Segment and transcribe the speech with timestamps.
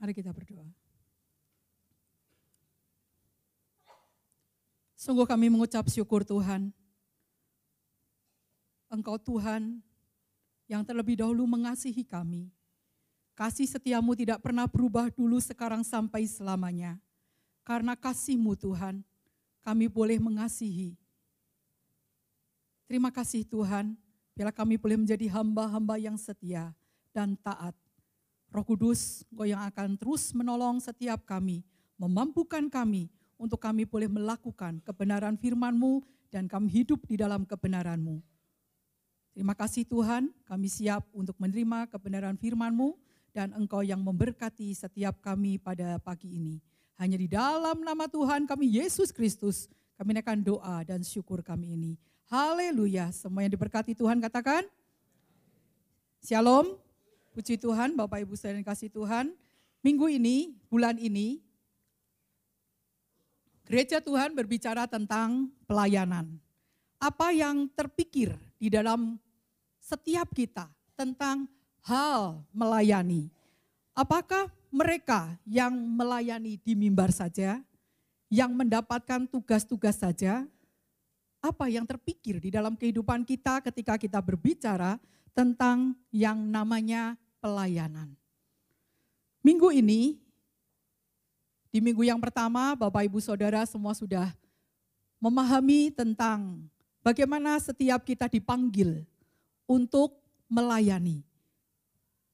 [0.00, 0.64] Mari kita berdoa.
[4.96, 6.72] Sungguh kami mengucap syukur Tuhan.
[8.88, 9.84] Engkau Tuhan
[10.64, 12.48] yang terlebih dahulu mengasihi kami.
[13.36, 16.96] Kasih setiamu tidak pernah berubah dulu sekarang sampai selamanya.
[17.64, 19.04] Karena kasihmu Tuhan,
[19.60, 20.96] kami boleh mengasihi.
[22.88, 23.94] Terima kasih Tuhan,
[24.36, 26.72] bila kami boleh menjadi hamba-hamba yang setia
[27.12, 27.76] dan taat.
[28.50, 31.62] Roh Kudus, Engkau yang akan terus menolong setiap kami,
[31.94, 33.06] memampukan kami
[33.38, 36.02] untuk kami boleh melakukan kebenaran firman-Mu
[36.34, 38.18] dan kami hidup di dalam kebenaran-Mu.
[39.30, 42.98] Terima kasih Tuhan, kami siap untuk menerima kebenaran firman-Mu
[43.30, 46.58] dan Engkau yang memberkati setiap kami pada pagi ini.
[46.98, 51.92] Hanya di dalam nama Tuhan kami Yesus Kristus, kami akan doa dan syukur kami ini.
[52.26, 54.66] Haleluya, semua yang diberkati Tuhan katakan.
[56.20, 56.76] Shalom,
[57.30, 59.32] puji Tuhan Bapak Ibu saya kasih Tuhan.
[59.80, 61.40] Minggu ini, bulan ini,
[63.70, 66.26] Gereja Tuhan berbicara tentang pelayanan.
[66.98, 69.14] Apa yang terpikir di dalam
[69.78, 70.66] setiap kita
[70.98, 71.46] tentang
[71.86, 73.30] hal melayani?
[73.94, 77.62] Apakah mereka yang melayani di mimbar saja,
[78.26, 80.42] yang mendapatkan tugas-tugas saja?
[81.38, 84.98] Apa yang terpikir di dalam kehidupan kita ketika kita berbicara
[85.32, 88.14] tentang yang namanya pelayanan?
[89.40, 90.20] Minggu ini
[91.70, 94.34] di minggu yang pertama, Bapak Ibu Saudara semua sudah
[95.22, 96.66] memahami tentang
[96.98, 99.06] bagaimana setiap kita dipanggil
[99.70, 100.18] untuk
[100.50, 101.22] melayani,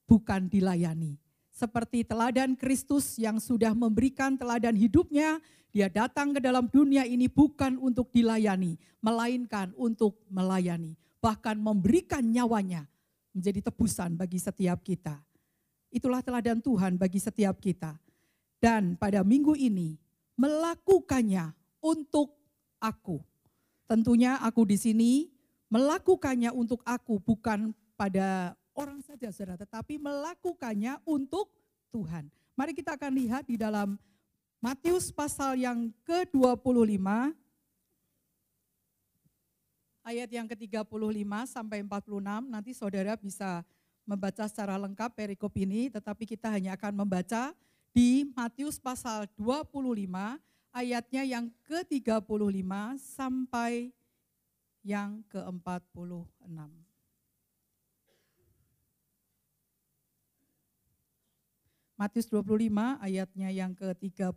[0.08, 1.20] bukan dilayani.
[1.52, 5.36] Seperti teladan Kristus yang sudah memberikan teladan hidupnya,
[5.68, 10.96] dia datang ke dalam dunia ini bukan untuk dilayani, melainkan untuk melayani.
[11.26, 12.86] Bahkan memberikan nyawanya
[13.34, 15.18] menjadi tebusan bagi setiap kita.
[15.90, 17.98] Itulah teladan Tuhan bagi setiap kita
[18.62, 19.98] dan pada minggu ini
[20.38, 21.50] melakukannya
[21.82, 22.30] untuk
[22.78, 23.18] aku.
[23.90, 25.12] Tentunya aku di sini
[25.66, 31.50] melakukannya untuk aku bukan pada orang saja saudara, tetapi melakukannya untuk
[31.90, 32.30] Tuhan.
[32.54, 33.98] Mari kita akan lihat di dalam
[34.60, 37.02] Matius pasal yang ke-25
[40.06, 40.86] ayat yang ke-35
[41.50, 43.66] sampai 46 nanti saudara bisa
[44.06, 47.50] membaca secara lengkap perikop ini tetapi kita hanya akan membaca
[47.90, 49.66] di Matius pasal 25
[50.70, 52.22] ayatnya yang ke-35
[53.02, 53.90] sampai
[54.86, 56.30] yang ke-46.
[61.96, 64.36] Matius 25 ayatnya yang ke-35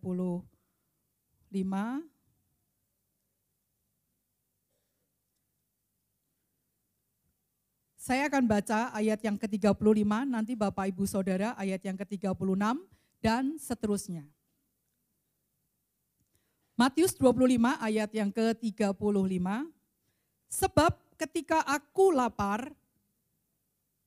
[8.10, 12.58] Saya akan baca ayat yang ke-35, nanti Bapak Ibu Saudara ayat yang ke-36
[13.22, 14.26] dan seterusnya.
[16.74, 19.46] Matius 25 ayat yang ke-35,
[20.50, 22.74] sebab ketika aku lapar,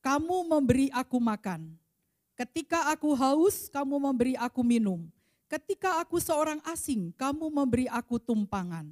[0.03, 1.71] kamu memberi aku makan.
[2.35, 5.07] Ketika aku haus, kamu memberi aku minum.
[5.47, 8.91] Ketika aku seorang asing, kamu memberi aku tumpangan.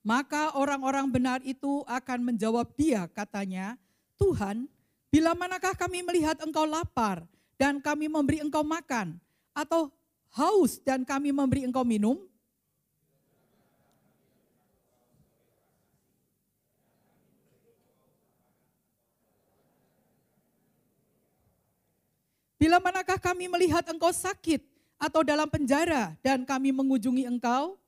[0.00, 3.76] Maka orang-orang benar itu akan menjawab dia katanya,
[4.16, 4.64] Tuhan,
[5.12, 7.28] bila manakah kami melihat engkau lapar
[7.60, 9.20] dan kami memberi engkau makan,
[9.52, 9.92] atau
[10.32, 12.16] haus dan kami memberi engkau minum?
[22.60, 24.60] Bila manakah kami melihat engkau sakit
[25.00, 27.79] atau dalam penjara dan kami mengunjungi engkau?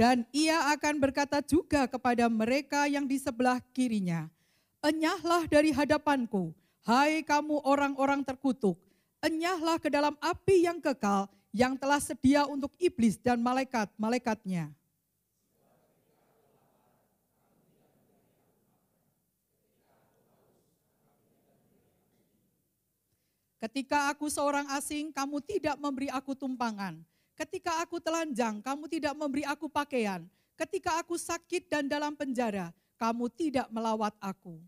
[0.00, 4.32] Dan ia akan berkata juga kepada mereka yang di sebelah kirinya,
[4.80, 6.56] Enyahlah dari hadapanku,
[6.88, 8.80] hai kamu orang-orang terkutuk,
[9.20, 14.72] enyahlah ke dalam api yang kekal yang telah sedia untuk iblis dan malaikat-malaikatnya.
[23.60, 27.09] Ketika aku seorang asing, kamu tidak memberi aku tumpangan.
[27.40, 30.28] Ketika aku telanjang, kamu tidak memberi aku pakaian.
[30.60, 32.68] Ketika aku sakit dan dalam penjara,
[33.00, 34.60] kamu tidak melawat aku.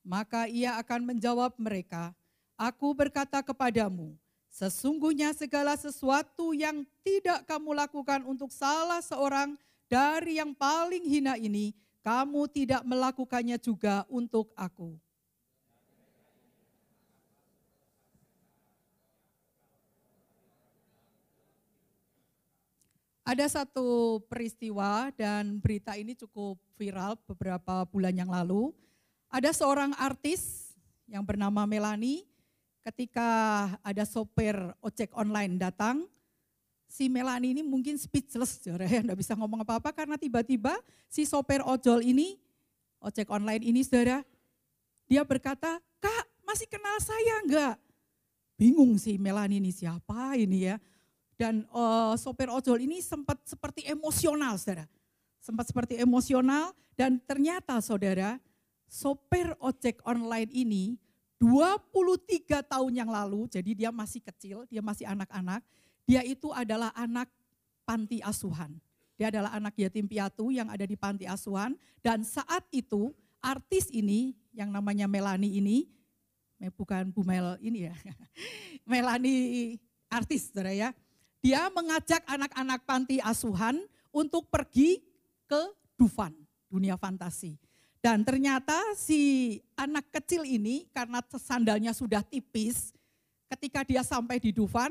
[0.00, 2.16] Maka ia akan menjawab mereka,
[2.56, 4.14] Aku berkata kepadamu,
[4.52, 9.56] sesungguhnya segala sesuatu yang tidak kamu lakukan untuk salah seorang
[9.88, 11.72] dari yang paling hina ini,
[12.04, 15.00] kamu tidak melakukannya juga untuk aku.
[23.22, 28.74] Ada satu peristiwa dan berita ini cukup viral beberapa bulan yang lalu.
[29.30, 30.74] Ada seorang artis
[31.06, 32.26] yang bernama Melani,
[32.82, 33.28] ketika
[33.80, 36.04] ada sopir ojek online datang,
[36.90, 40.76] si Melani ini mungkin speechless, ya, enggak bisa ngomong apa-apa karena tiba-tiba
[41.06, 42.36] si sopir ojol ini,
[43.00, 44.20] ojek online ini saudara,
[45.06, 47.74] dia berkata, kak masih kenal saya enggak?
[48.58, 50.76] Bingung si Melani ini siapa ini ya,
[51.38, 54.86] dan uh, sopir ojol ini sempat seperti emosional, saudara.
[55.42, 58.38] Sempat seperti emosional dan ternyata saudara,
[58.86, 61.01] sopir ojek online ini
[61.42, 65.58] 23 tahun yang lalu, jadi dia masih kecil, dia masih anak-anak,
[66.06, 67.26] dia itu adalah anak
[67.82, 68.78] panti asuhan.
[69.18, 73.10] Dia adalah anak yatim piatu yang ada di panti asuhan dan saat itu
[73.42, 75.90] artis ini yang namanya Melani ini,
[76.78, 77.94] bukan Bu Mel ini ya,
[78.90, 79.74] Melani
[80.06, 80.94] artis saudara ya,
[81.42, 83.82] dia mengajak anak-anak panti asuhan
[84.14, 85.02] untuk pergi
[85.50, 86.30] ke Dufan,
[86.70, 87.58] dunia fantasi.
[88.02, 92.90] Dan ternyata si anak kecil ini karena sandalnya sudah tipis,
[93.46, 94.90] ketika dia sampai di Dufan,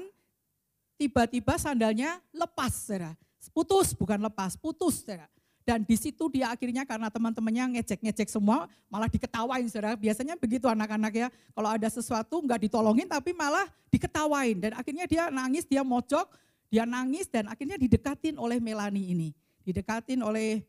[0.96, 3.12] tiba-tiba sandalnya lepas, saudara.
[3.52, 5.28] Putus, bukan lepas, putus, saudara.
[5.68, 10.00] Dan di situ dia akhirnya karena teman-temannya ngecek-ngecek semua, malah diketawain, saudara.
[10.00, 14.56] Biasanya begitu anak-anak ya, kalau ada sesuatu nggak ditolongin tapi malah diketawain.
[14.56, 16.32] Dan akhirnya dia nangis, dia mojok,
[16.72, 19.30] dia nangis dan akhirnya didekatin oleh Melani ini.
[19.68, 20.64] Didekatin oleh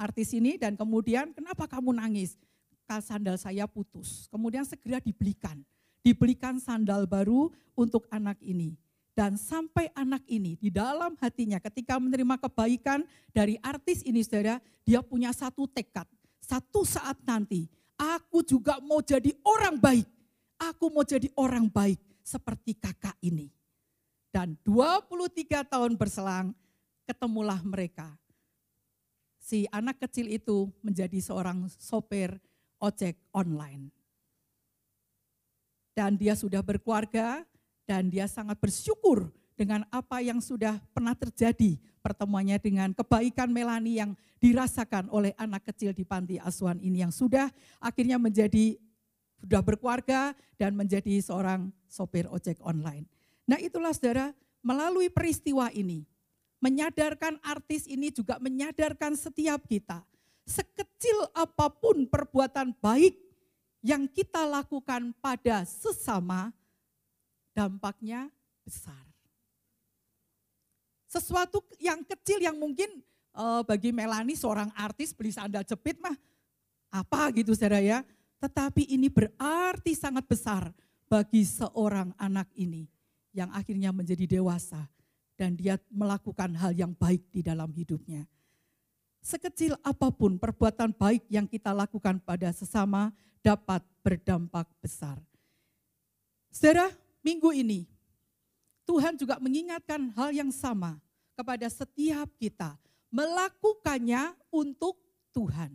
[0.00, 2.40] artis ini dan kemudian kenapa kamu nangis?
[2.90, 4.26] Sandal saya putus.
[4.32, 5.62] Kemudian segera dibelikan.
[6.02, 8.74] Dibelikan sandal baru untuk anak ini
[9.20, 13.04] dan sampai anak ini di dalam hatinya ketika menerima kebaikan
[13.36, 16.08] dari artis ini saudara, dia punya satu tekad.
[16.40, 17.68] Satu saat nanti
[18.00, 20.08] aku juga mau jadi orang baik.
[20.56, 23.52] Aku mau jadi orang baik seperti kakak ini.
[24.32, 26.56] Dan 23 tahun berselang
[27.04, 28.08] ketemulah mereka.
[29.40, 32.36] Si anak kecil itu menjadi seorang sopir
[32.76, 33.88] ojek online.
[35.96, 37.42] Dan dia sudah berkeluarga,
[37.88, 44.14] dan dia sangat bersyukur dengan apa yang sudah pernah terjadi pertemuannya dengan kebaikan Melani yang
[44.40, 47.50] dirasakan oleh anak kecil di panti asuhan ini yang sudah
[47.82, 48.78] akhirnya menjadi
[49.42, 53.08] sudah berkeluarga dan menjadi seorang sopir ojek online.
[53.48, 54.32] Nah itulah saudara,
[54.62, 56.04] melalui peristiwa ini,
[56.60, 60.04] menyadarkan artis ini juga menyadarkan setiap kita,
[60.44, 63.16] sekecil apa pun perbuatan baik
[63.80, 66.52] yang kita lakukan pada sesama,
[67.56, 68.28] dampaknya
[68.60, 69.00] besar.
[71.10, 73.02] Sesuatu yang kecil yang mungkin
[73.34, 76.14] uh, bagi Melani seorang artis beli sandal jepit mah
[76.92, 78.06] apa gitu saudara ya.
[78.38, 80.70] Tetapi ini berarti sangat besar
[81.10, 82.86] bagi seorang anak ini
[83.34, 84.86] yang akhirnya menjadi dewasa
[85.40, 88.28] dan dia melakukan hal yang baik di dalam hidupnya.
[89.24, 93.08] Sekecil apa pun perbuatan baik yang kita lakukan pada sesama
[93.40, 95.16] dapat berdampak besar.
[96.52, 96.92] Saudara,
[97.24, 97.88] minggu ini
[98.84, 101.00] Tuhan juga mengingatkan hal yang sama
[101.32, 102.76] kepada setiap kita.
[103.08, 105.00] Melakukannya untuk
[105.32, 105.72] Tuhan.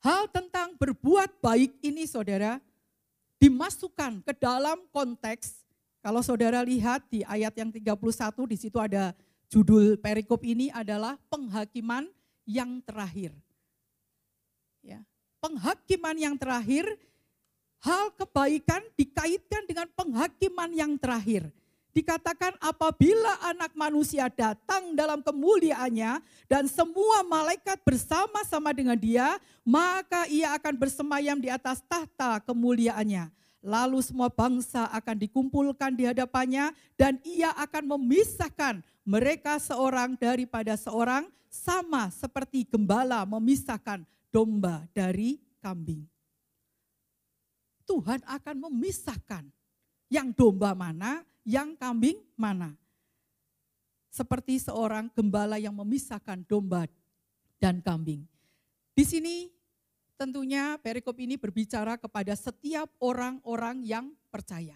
[0.00, 2.62] Hal tentang berbuat baik ini saudara
[3.38, 5.67] dimasukkan ke dalam konteks
[6.08, 7.92] kalau saudara lihat di ayat yang 31
[8.48, 9.12] di situ ada
[9.52, 12.08] judul perikop ini adalah penghakiman
[12.48, 13.36] yang terakhir.
[14.80, 15.04] Ya,
[15.36, 16.88] penghakiman yang terakhir
[17.84, 21.52] hal kebaikan dikaitkan dengan penghakiman yang terakhir.
[21.92, 30.56] Dikatakan apabila anak manusia datang dalam kemuliaannya dan semua malaikat bersama-sama dengan dia, maka ia
[30.56, 33.28] akan bersemayam di atas tahta kemuliaannya.
[33.58, 41.26] Lalu semua bangsa akan dikumpulkan di hadapannya dan ia akan memisahkan mereka seorang daripada seorang
[41.50, 46.06] sama seperti gembala memisahkan domba dari kambing.
[47.88, 49.48] Tuhan akan memisahkan
[50.12, 52.76] yang domba mana, yang kambing mana.
[54.12, 56.84] Seperti seorang gembala yang memisahkan domba
[57.56, 58.22] dan kambing.
[58.92, 59.57] Di sini
[60.18, 64.74] tentunya perikop ini berbicara kepada setiap orang-orang yang percaya.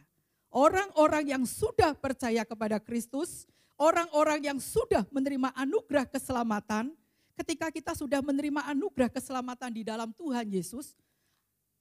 [0.55, 6.95] Orang-orang yang sudah percaya kepada Kristus, orang-orang yang sudah menerima anugerah keselamatan,
[7.35, 10.95] ketika kita sudah menerima anugerah keselamatan di dalam Tuhan Yesus,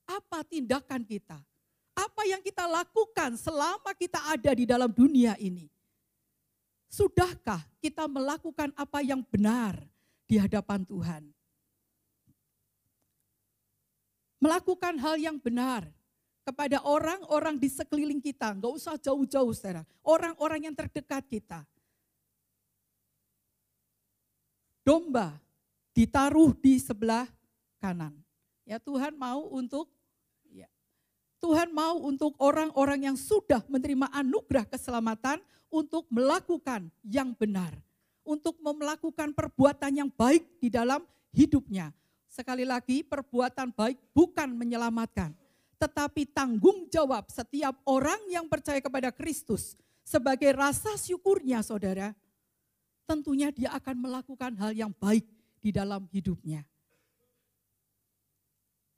[0.09, 1.37] apa tindakan kita?
[1.93, 5.69] Apa yang kita lakukan selama kita ada di dalam dunia ini?
[6.89, 9.77] Sudahkah kita melakukan apa yang benar
[10.25, 11.23] di hadapan Tuhan?
[14.41, 15.85] Melakukan hal yang benar
[16.41, 21.61] kepada orang-orang di sekeliling kita, nggak usah jauh-jauh saudara, orang-orang yang terdekat kita.
[24.81, 25.37] Domba
[25.93, 27.29] ditaruh di sebelah
[27.77, 28.17] kanan.
[28.65, 29.93] Ya Tuhan mau untuk
[30.49, 30.65] ya,
[31.37, 35.37] Tuhan mau untuk orang-orang yang sudah menerima anugerah keselamatan
[35.69, 37.77] untuk melakukan yang benar,
[38.25, 41.93] untuk melakukan perbuatan yang baik di dalam hidupnya.
[42.31, 45.35] Sekali lagi, perbuatan baik bukan menyelamatkan,
[45.75, 49.75] tetapi tanggung jawab setiap orang yang percaya kepada Kristus
[50.07, 52.15] sebagai rasa syukurnya, saudara.
[53.03, 55.27] Tentunya dia akan melakukan hal yang baik
[55.59, 56.63] di dalam hidupnya.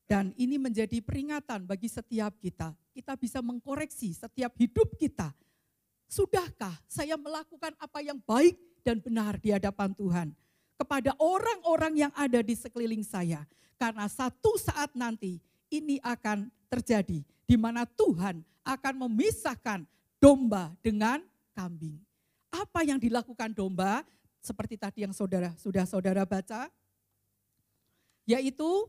[0.05, 2.77] Dan ini menjadi peringatan bagi setiap kita.
[2.93, 5.33] Kita bisa mengkoreksi setiap hidup kita
[6.13, 8.53] Sudahkah saya melakukan apa yang baik
[8.85, 10.27] dan benar di hadapan Tuhan
[10.77, 13.45] kepada orang-orang yang ada di sekeliling saya?
[13.77, 15.41] Karena satu saat nanti
[15.73, 19.83] ini akan terjadi di mana Tuhan akan memisahkan
[20.17, 21.19] domba dengan
[21.51, 21.99] kambing.
[22.53, 24.05] Apa yang dilakukan domba
[24.39, 26.71] seperti tadi yang saudara sudah saudara baca
[28.23, 28.87] yaitu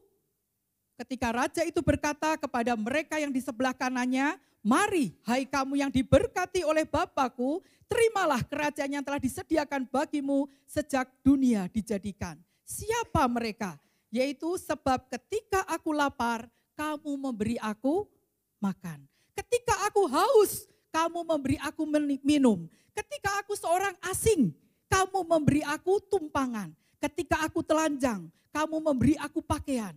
[0.98, 6.64] ketika raja itu berkata kepada mereka yang di sebelah kanannya, Mari, hai kamu yang diberkati
[6.64, 12.40] oleh Bapakku, terimalah kerajaan yang telah disediakan bagimu sejak dunia dijadikan.
[12.64, 13.76] Siapa mereka?
[14.08, 18.08] Yaitu sebab ketika aku lapar, kamu memberi aku
[18.56, 19.04] makan.
[19.36, 21.84] Ketika aku haus, kamu memberi aku
[22.24, 22.64] minum.
[22.96, 24.48] Ketika aku seorang asing,
[24.88, 26.72] kamu memberi aku tumpangan.
[27.02, 29.92] Ketika aku telanjang, kamu memberi aku pakaian.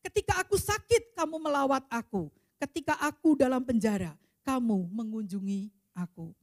[0.00, 4.12] Ketika aku sakit, kamu melawat aku ketika aku dalam penjara,
[4.44, 6.36] kamu mengunjungi aku.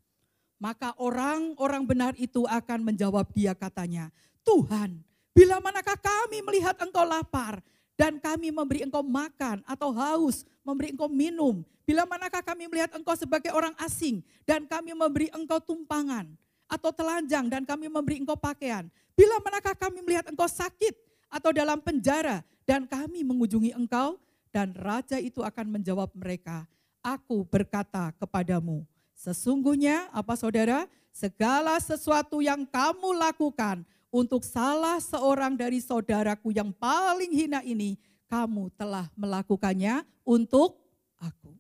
[0.57, 4.09] Maka orang-orang benar itu akan menjawab dia katanya,
[4.41, 4.97] Tuhan,
[5.37, 7.61] bila manakah kami melihat engkau lapar
[7.93, 11.61] dan kami memberi engkau makan atau haus, memberi engkau minum.
[11.85, 16.25] Bila manakah kami melihat engkau sebagai orang asing dan kami memberi engkau tumpangan
[16.67, 18.89] atau telanjang dan kami memberi engkau pakaian.
[19.13, 24.19] Bila manakah kami melihat engkau sakit atau dalam penjara dan kami mengunjungi engkau
[24.51, 26.67] dan raja itu akan menjawab mereka,
[27.03, 28.83] aku berkata kepadamu,
[29.15, 30.87] sesungguhnya apa saudara?
[31.15, 33.81] Segala sesuatu yang kamu lakukan
[34.13, 37.97] untuk salah seorang dari saudaraku yang paling hina ini,
[38.29, 40.77] kamu telah melakukannya untuk
[41.17, 41.55] aku.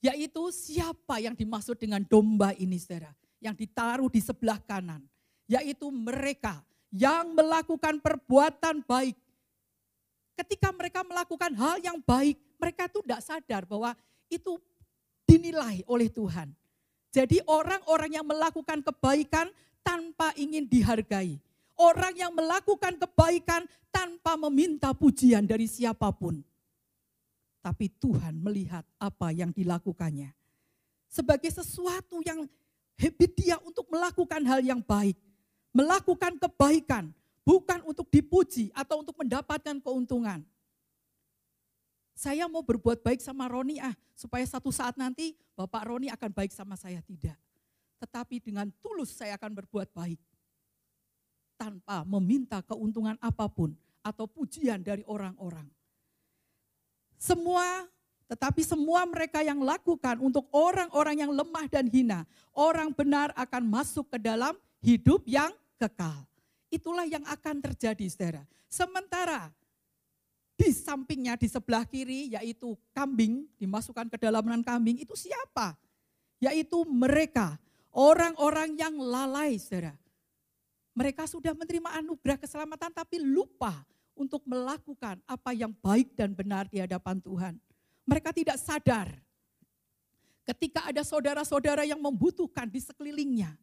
[0.00, 3.12] Yaitu siapa yang dimaksud dengan domba ini saudara?
[3.42, 5.04] Yang ditaruh di sebelah kanan.
[5.50, 9.14] Yaitu mereka yang melakukan perbuatan baik
[10.40, 13.92] ketika mereka melakukan hal yang baik, mereka tuh tidak sadar bahwa
[14.32, 14.56] itu
[15.28, 16.48] dinilai oleh Tuhan.
[17.12, 19.52] Jadi orang-orang yang melakukan kebaikan
[19.84, 21.36] tanpa ingin dihargai.
[21.76, 26.40] Orang yang melakukan kebaikan tanpa meminta pujian dari siapa pun.
[27.60, 30.32] Tapi Tuhan melihat apa yang dilakukannya.
[31.10, 32.44] Sebagai sesuatu yang
[32.96, 35.16] habit dia untuk melakukan hal yang baik.
[35.70, 37.14] Melakukan kebaikan
[37.46, 40.42] bukan untuk dipuji atau untuk mendapatkan keuntungan.
[42.14, 46.52] Saya mau berbuat baik sama Roni ah, supaya satu saat nanti Bapak Roni akan baik
[46.52, 47.38] sama saya tidak.
[47.96, 50.20] Tetapi dengan tulus saya akan berbuat baik.
[51.56, 55.68] Tanpa meminta keuntungan apa pun atau pujian dari orang-orang.
[57.20, 57.84] Semua,
[58.32, 62.24] tetapi semua mereka yang lakukan untuk orang-orang yang lemah dan hina,
[62.56, 66.26] orang benar akan masuk ke dalam hidup yang kekal.
[66.70, 68.42] Itulah yang akan terjadi saudara.
[68.70, 69.50] Sementara
[70.54, 75.74] di sampingnya di sebelah kiri yaitu kambing, dimasukkan ke dalam kambing itu siapa?
[76.38, 77.56] Yaitu mereka,
[77.92, 79.96] orang-orang yang lalai saudara.
[80.94, 86.82] Mereka sudah menerima anugerah keselamatan tapi lupa untuk melakukan apa yang baik dan benar di
[86.82, 87.54] hadapan Tuhan.
[88.04, 89.08] Mereka tidak sadar
[90.44, 93.54] ketika ada saudara-saudara yang membutuhkan di sekelilingnya.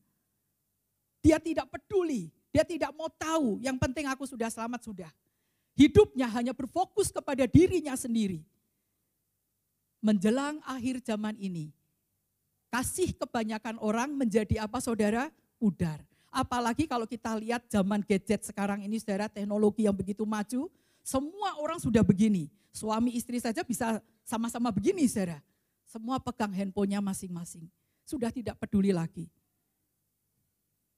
[1.27, 5.12] Dia tidak peduli dia tidak mau tahu, yang penting aku sudah selamat sudah.
[5.77, 8.41] Hidupnya hanya berfokus kepada dirinya sendiri.
[10.01, 11.69] Menjelang akhir zaman ini,
[12.74, 15.29] kasih kebanyakan orang menjadi apa saudara?
[15.62, 16.01] Pudar.
[16.34, 20.65] Apalagi kalau kita lihat zaman gadget sekarang ini saudara, teknologi yang begitu maju,
[21.05, 22.50] semua orang sudah begini.
[22.74, 25.46] Suami istri saja bisa sama-sama begini saudara.
[25.86, 27.69] Semua pegang handphonenya masing-masing.
[28.01, 29.29] Sudah tidak peduli lagi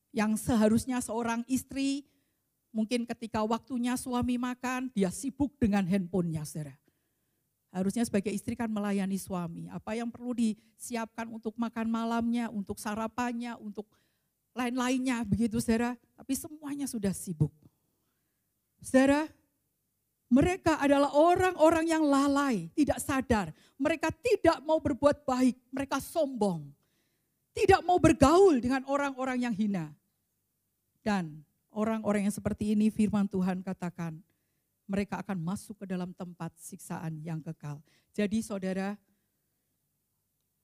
[0.10, 2.10] yang seharusnya seorang istri
[2.70, 6.78] Mungkin ketika waktunya suami makan, dia sibuk dengan handphonenya, saudara.
[7.70, 9.70] Harusnya sebagai istri kan melayani suami.
[9.70, 13.90] Apa yang perlu disiapkan untuk makan malamnya, untuk sarapannya, untuk
[14.54, 15.98] lain-lainnya, begitu saudara.
[16.14, 17.54] Tapi semuanya sudah sibuk.
[18.86, 19.26] Saudara,
[20.30, 23.50] mereka adalah orang-orang yang lalai, tidak sadar.
[23.82, 26.70] Mereka tidak mau berbuat baik, mereka sombong.
[27.50, 29.90] Tidak mau bergaul dengan orang-orang yang hina.
[31.10, 31.42] Dan
[31.74, 34.14] orang-orang yang seperti ini firman Tuhan katakan,
[34.86, 37.82] mereka akan masuk ke dalam tempat siksaan yang kekal.
[38.14, 38.94] Jadi saudara,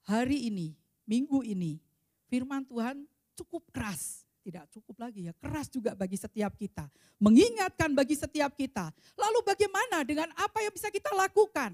[0.06, 0.78] hari ini,
[1.10, 1.82] minggu ini,
[2.30, 6.86] firman Tuhan cukup keras tidak cukup lagi ya, keras juga bagi setiap kita.
[7.18, 8.94] Mengingatkan bagi setiap kita.
[9.18, 11.74] Lalu bagaimana dengan apa yang bisa kita lakukan?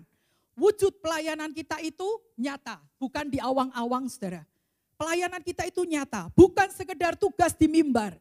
[0.56, 2.08] Wujud pelayanan kita itu
[2.40, 4.48] nyata, bukan di awang-awang saudara.
[4.96, 8.16] Pelayanan kita itu nyata, bukan sekedar tugas di mimbar.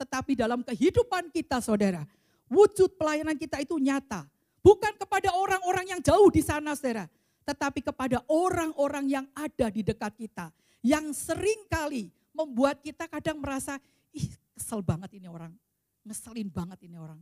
[0.00, 2.08] Tetapi dalam kehidupan kita saudara,
[2.48, 4.24] wujud pelayanan kita itu nyata.
[4.64, 7.04] Bukan kepada orang-orang yang jauh di sana saudara.
[7.44, 10.48] Tetapi kepada orang-orang yang ada di dekat kita.
[10.80, 13.76] Yang sering kali membuat kita kadang merasa,
[14.16, 15.52] ih kesel banget ini orang,
[16.08, 17.20] ngeselin banget ini orang.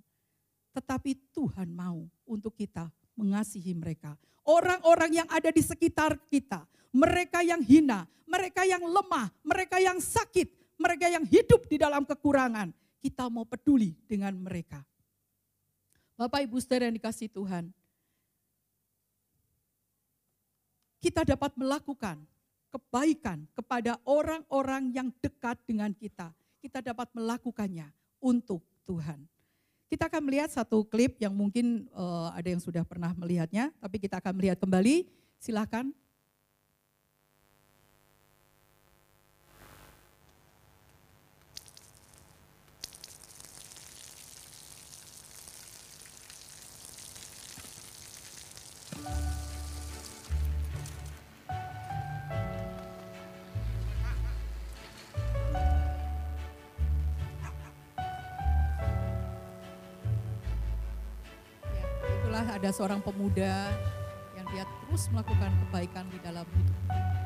[0.71, 2.87] Tetapi Tuhan mau untuk kita
[3.19, 4.15] mengasihi mereka.
[4.47, 6.63] Orang-orang yang ada di sekitar kita,
[6.95, 10.47] mereka yang hina, mereka yang lemah, mereka yang sakit,
[10.79, 12.71] mereka yang hidup di dalam kekurangan.
[12.99, 14.83] Kita mau peduli dengan mereka.
[16.19, 17.71] Bapak Ibu saudara yang dikasih Tuhan,
[20.99, 22.19] kita dapat melakukan
[22.75, 26.35] kebaikan kepada orang-orang yang dekat dengan kita.
[26.59, 27.87] Kita dapat melakukannya
[28.19, 29.23] untuk Tuhan.
[29.89, 34.21] Kita akan melihat satu klip yang mungkin uh, ada yang sudah pernah melihatnya, tapi kita
[34.21, 35.07] akan melihat kembali.
[35.39, 35.95] Silakan
[62.59, 63.71] ada seorang pemuda
[64.35, 67.18] yang dia terus melakukan kebaikan di dalam hidup.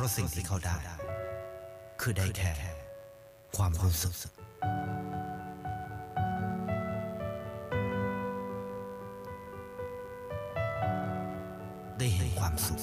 [0.00, 0.76] ราะสิ่งที่เขาได้
[2.00, 2.52] คือได้แค่
[3.56, 4.32] ความรู้สึก
[11.98, 12.80] ได้เห็นความสุข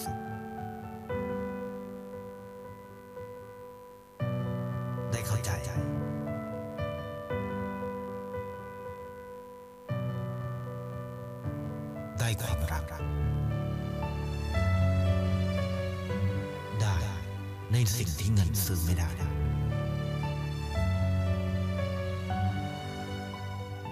[18.66, 19.08] ที่เงินซื้อไม่ได้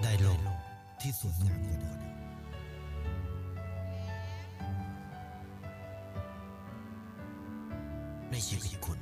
[0.01, 0.41] ได้โลก
[1.01, 1.99] ที่สวยงามกว่าเดิม
[8.31, 8.99] ในชีวิตคุณ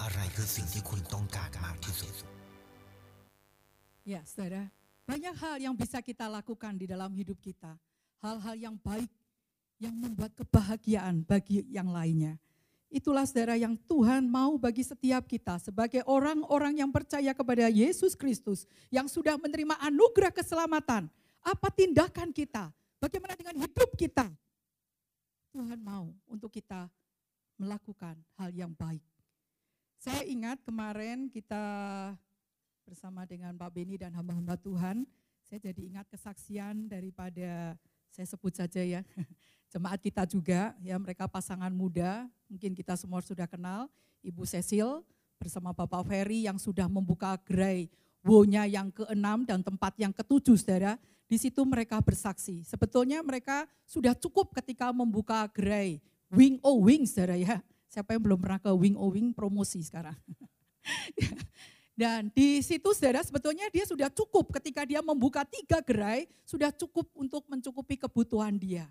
[0.00, 2.14] อะไรคือสิ่งที่คุณต้องการมากที่สุด
[4.06, 4.70] Ya, saudara,
[5.02, 7.74] banyak hal yang bisa kita lakukan di dalam hidup kita.
[8.22, 9.10] Hal-hal yang baik
[9.82, 12.38] yang membuat kebahagiaan bagi yang lainnya.
[12.91, 18.67] Itulah saudara yang Tuhan mau bagi setiap kita sebagai orang-orang yang percaya kepada Yesus Kristus
[18.91, 21.07] yang sudah menerima anugerah keselamatan.
[21.39, 22.67] Apa tindakan kita?
[22.99, 24.27] Bagaimana dengan hidup kita?
[25.55, 26.91] Tuhan mau untuk kita
[27.55, 29.01] melakukan hal yang baik.
[29.95, 31.63] Saya ingat kemarin kita
[32.83, 35.07] bersama dengan Pak Beni dan hamba-hamba Tuhan,
[35.47, 37.79] saya jadi ingat kesaksian daripada
[38.11, 39.01] saya sebut saja ya,
[39.73, 43.87] jemaat kita juga, ya mereka pasangan muda, mungkin kita semua sudah kenal,
[44.21, 45.01] Ibu Cecil
[45.41, 47.89] bersama Bapak Ferry yang sudah membuka gerai
[48.21, 51.01] wonya yang keenam dan tempat yang ketujuh, saudara.
[51.25, 52.61] Di situ mereka bersaksi.
[52.67, 57.63] Sebetulnya mereka sudah cukup ketika membuka gerai Wing O Wing, saudara ya.
[57.89, 60.15] Siapa yang belum pernah ke Wing O Wing promosi sekarang.
[61.91, 67.11] Dan di situ saudara sebetulnya dia sudah cukup ketika dia membuka tiga gerai, sudah cukup
[67.13, 68.87] untuk mencukupi kebutuhan dia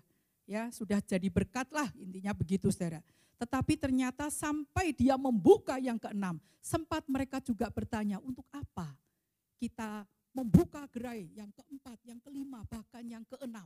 [0.51, 2.99] ya sudah jadi berkat lah intinya begitu saudara.
[3.39, 8.91] Tetapi ternyata sampai dia membuka yang keenam, sempat mereka juga bertanya untuk apa
[9.57, 13.65] kita membuka gerai yang keempat, yang kelima, bahkan yang keenam.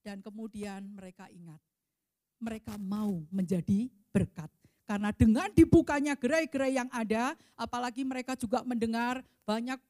[0.00, 1.60] Dan kemudian mereka ingat,
[2.40, 4.48] mereka mau menjadi berkat.
[4.84, 9.80] Karena dengan dibukanya gerai-gerai yang ada, apalagi mereka juga mendengar banyak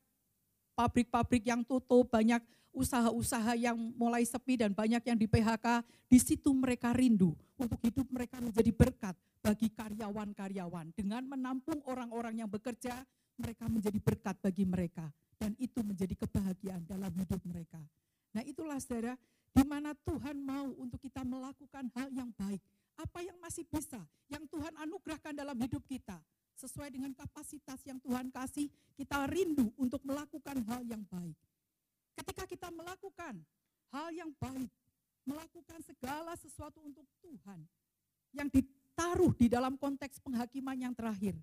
[0.79, 2.39] pabrik-pabrik yang tutup, banyak
[2.75, 8.07] usaha-usaha yang mulai sepi dan banyak yang di PHK, di situ mereka rindu untuk hidup
[8.11, 10.91] mereka menjadi berkat bagi karyawan-karyawan.
[10.95, 13.07] Dengan menampung orang-orang yang bekerja,
[13.39, 15.07] mereka menjadi berkat bagi mereka.
[15.35, 17.83] Dan itu menjadi kebahagiaan dalam hidup mereka.
[18.35, 19.15] Nah itulah saudara,
[19.55, 22.59] di mana Tuhan mau untuk kita melakukan hal yang baik.
[22.95, 23.99] Apa yang masih bisa,
[24.31, 26.19] yang Tuhan anugerahkan dalam hidup kita.
[26.55, 31.35] Sesuai dengan kapasitas yang Tuhan kasih, kita rindu untuk melakukan hal yang baik.
[32.15, 33.43] Ketika kita melakukan
[33.91, 34.71] hal yang baik,
[35.27, 37.59] melakukan segala sesuatu untuk Tuhan
[38.31, 41.35] yang ditaruh di dalam konteks penghakiman yang terakhir.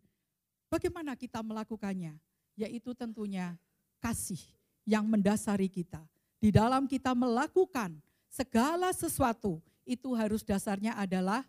[0.72, 2.16] Bagaimana kita melakukannya?
[2.56, 3.60] Yaitu tentunya
[4.00, 4.40] kasih
[4.88, 6.00] yang mendasari kita.
[6.40, 8.00] Di dalam kita melakukan
[8.32, 9.60] segala sesuatu,
[9.92, 11.44] itu harus dasarnya adalah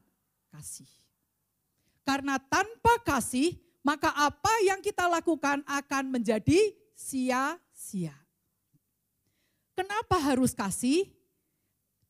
[0.51, 0.91] kasih.
[2.03, 3.55] Karena tanpa kasih,
[3.87, 8.15] maka apa yang kita lakukan akan menjadi sia-sia.
[9.79, 11.07] Kenapa harus kasih?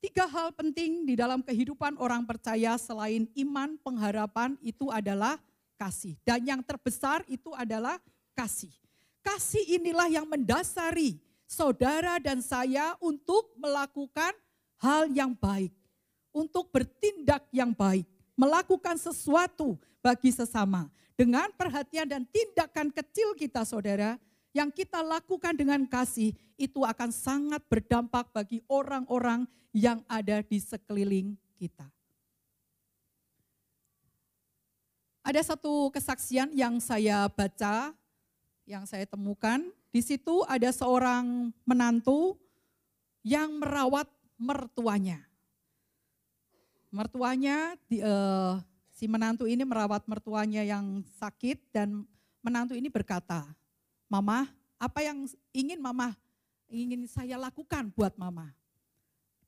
[0.02, 5.38] Tiga hal penting di dalam kehidupan orang percaya selain iman, pengharapan itu adalah
[5.78, 6.18] kasih.
[6.26, 8.02] Dan yang terbesar itu adalah
[8.34, 8.72] kasih.
[9.22, 14.34] Kasih inilah yang mendasari saudara dan saya untuk melakukan
[14.82, 15.70] hal yang baik.
[16.32, 18.08] Untuk bertindak yang baik.
[18.34, 20.88] Melakukan sesuatu bagi sesama.
[21.12, 24.16] Dengan perhatian dan tindakan kecil kita saudara,
[24.52, 31.32] yang kita lakukan dengan kasih itu akan sangat berdampak bagi orang-orang yang ada di sekeliling
[31.56, 31.88] kita.
[35.24, 37.94] Ada satu kesaksian yang saya baca,
[38.68, 39.64] yang saya temukan.
[39.88, 42.36] Di situ ada seorang menantu
[43.24, 45.31] yang merawat mertuanya.
[46.92, 47.72] Mertuanya,
[48.04, 48.60] uh,
[48.92, 52.04] si menantu ini merawat mertuanya yang sakit dan
[52.44, 53.48] menantu ini berkata,
[54.12, 54.44] Mama,
[54.76, 55.24] apa yang
[55.56, 56.12] ingin Mama,
[56.68, 58.52] ingin saya lakukan buat Mama?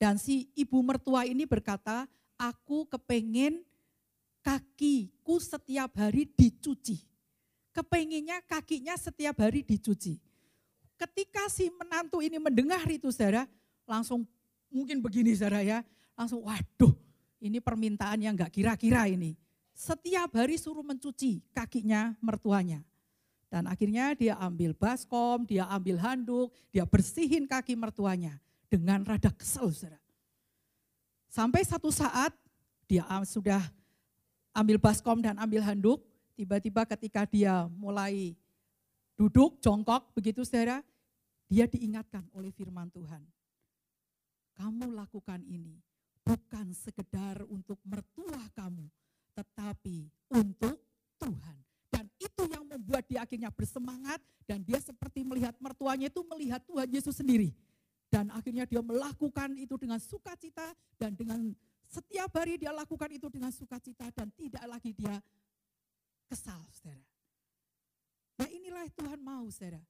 [0.01, 2.09] Dan si ibu mertua ini berkata,
[2.41, 3.61] aku kepengen
[4.41, 7.05] kakiku setiap hari dicuci.
[7.77, 10.17] Kepenginnya kakinya setiap hari dicuci.
[10.97, 13.45] Ketika si menantu ini mendengar itu saudara,
[13.85, 14.25] langsung
[14.73, 15.85] mungkin begini saudara ya,
[16.17, 17.05] langsung waduh
[17.45, 19.37] ini permintaan yang gak kira-kira ini.
[19.77, 22.81] Setiap hari suruh mencuci kakinya mertuanya.
[23.53, 29.71] Dan akhirnya dia ambil baskom, dia ambil handuk, dia bersihin kaki mertuanya dengan rada kesel.
[29.71, 30.01] Saudara.
[31.29, 32.33] Sampai satu saat
[32.89, 33.63] dia sudah
[34.57, 36.03] ambil baskom dan ambil handuk,
[36.35, 38.35] tiba-tiba ketika dia mulai
[39.15, 40.83] duduk, jongkok begitu saudara,
[41.47, 43.23] dia diingatkan oleh firman Tuhan.
[44.59, 45.79] Kamu lakukan ini
[46.25, 48.89] bukan sekedar untuk mertua kamu,
[49.37, 50.81] tetapi untuk
[51.21, 51.65] Tuhan
[52.19, 57.15] itu yang membuat dia akhirnya bersemangat dan dia seperti melihat mertuanya itu melihat Tuhan Yesus
[57.21, 57.53] sendiri.
[58.09, 61.51] Dan akhirnya dia melakukan itu dengan sukacita dan dengan
[61.91, 65.19] setiap hari dia lakukan itu dengan sukacita dan tidak lagi dia
[66.31, 67.03] kesal, saudara.
[68.39, 69.83] Nah inilah Tuhan mau, saudara.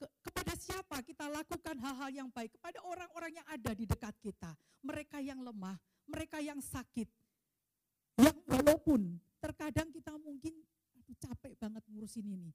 [0.00, 2.56] Ke, kepada siapa kita lakukan hal-hal yang baik?
[2.56, 4.56] Kepada orang-orang yang ada di dekat kita.
[4.80, 5.76] Mereka yang lemah,
[6.08, 7.04] mereka yang sakit.
[8.16, 10.56] Yang walaupun terkadang kita mungkin
[11.20, 12.50] capek banget ngurusin ini.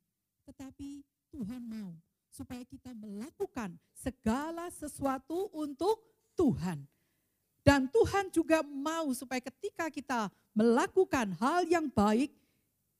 [0.49, 1.93] Tetapi Tuhan mau
[2.33, 6.01] supaya kita melakukan segala sesuatu untuk
[6.33, 6.81] Tuhan.
[7.65, 12.29] Dan Tuhan juga mau supaya ketika kita melakukan hal yang baik,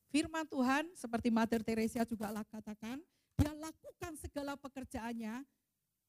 [0.10, 2.98] firman Tuhan seperti Mother Teresa juga katakan,
[3.36, 5.44] dia lakukan segala pekerjaannya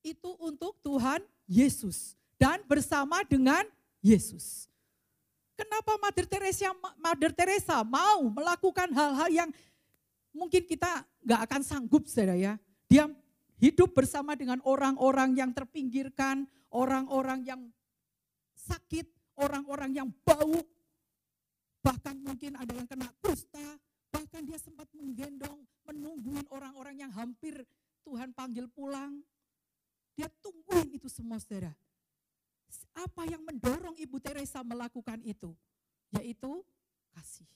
[0.07, 3.67] itu untuk Tuhan Yesus dan bersama dengan
[3.99, 4.71] Yesus.
[5.57, 9.51] Kenapa Mother Teresa, Mother Teresa mau melakukan hal-hal yang
[10.37, 12.61] mungkin kita nggak akan sanggup, saudara ya.
[12.87, 13.09] Dia
[13.57, 17.61] hidup bersama dengan orang-orang yang terpinggirkan, orang-orang yang
[18.53, 19.09] sakit,
[19.41, 20.61] orang-orang yang bau,
[21.81, 23.81] bahkan mungkin ada yang kena kusta,
[24.37, 27.57] bahkan dia sempat menggendong, menungguin orang-orang yang hampir
[28.05, 29.25] Tuhan panggil pulang.
[30.13, 31.73] Dia tungguin itu semua saudara.
[32.93, 35.57] Apa yang mendorong Ibu Teresa melakukan itu?
[36.13, 36.53] Yaitu
[37.17, 37.49] kasih.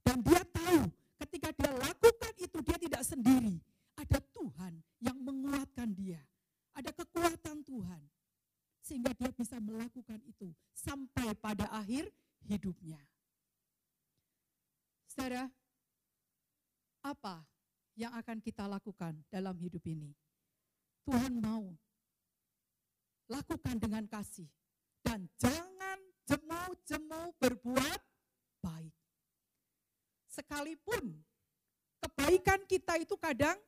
[0.00, 0.88] Dan dia tahu
[1.20, 3.60] ketika dia lakukan itu dia tidak sendiri.
[4.00, 6.24] Ada Tuhan yang menguatkan dia.
[6.72, 8.00] Ada kekuatan Tuhan
[8.80, 12.08] sehingga dia bisa melakukan itu sampai pada akhir
[12.48, 12.96] hidupnya.
[15.04, 15.52] Saudara,
[17.98, 20.14] yang akan kita lakukan dalam hidup ini?
[21.02, 21.66] Tuhan mau
[23.26, 24.46] lakukan dengan kasih
[25.02, 25.98] dan jangan
[26.30, 28.00] jemu-jemu berbuat
[28.62, 28.94] baik.
[30.30, 31.18] Sekalipun
[31.98, 33.58] kebaikan kita itu kadang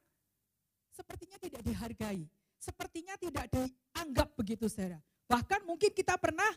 [0.94, 2.22] sepertinya tidak dihargai,
[2.60, 5.02] sepertinya tidak dianggap begitu saudara.
[5.26, 6.50] Bahkan mungkin kita pernah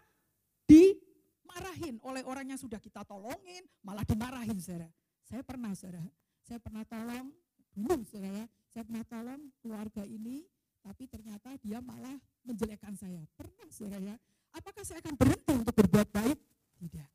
[0.70, 4.92] dimarahin oleh orang yang sudah kita tolongin, malah dimarahin saudara.
[5.24, 6.04] Saya pernah saudara,
[6.44, 7.32] saya pernah tolong
[7.74, 10.46] dulu saudara, saya pernah tolong keluarga ini,
[10.82, 13.22] tapi ternyata dia malah menjelekkan saya.
[13.38, 14.16] Pernah saudara.
[14.54, 16.38] Apakah saya akan berhenti untuk berbuat baik?
[16.78, 17.10] Tidak.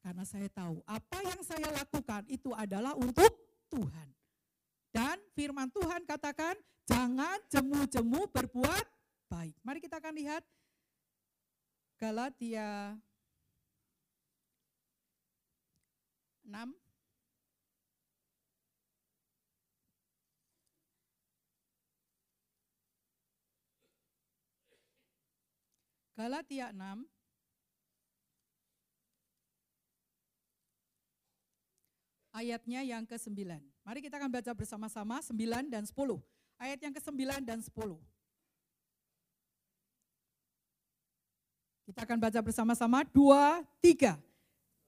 [0.00, 3.28] Karena saya tahu apa yang saya lakukan itu adalah untuk
[3.68, 4.08] Tuhan.
[4.90, 6.56] Dan firman Tuhan katakan,
[6.88, 8.86] jangan jemu-jemu berbuat
[9.28, 9.54] baik.
[9.62, 10.42] Mari kita akan lihat
[12.00, 12.96] Galatia
[16.48, 16.79] 6
[26.20, 27.08] Galatia 6
[32.36, 33.40] ayatnya yang ke-9.
[33.80, 35.96] Mari kita akan baca bersama-sama 9 dan 10.
[36.60, 37.96] Ayat yang ke-9 dan 10.
[41.88, 44.20] Kita akan baca bersama-sama dua, tiga.